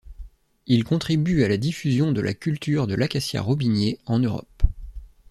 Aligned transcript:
Il 0.65 0.83
contribue 0.83 1.43
à 1.43 1.47
la 1.47 1.57
diffusion 1.57 2.11
de 2.11 2.21
la 2.21 2.33
culture 2.33 2.87
de 2.87 2.95
l’acacia 2.95 3.39
robinier 3.39 3.99
en 4.07 4.17
Europe. 4.17 4.63